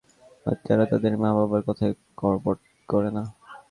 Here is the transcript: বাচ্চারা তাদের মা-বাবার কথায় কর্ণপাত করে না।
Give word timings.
বাচ্চারা 0.45 0.85
তাদের 0.91 1.13
মা-বাবার 1.17 1.61
কথায় 1.67 1.93
কর্ণপাত 2.17 2.57
করে 2.89 3.09
না। 3.11 3.23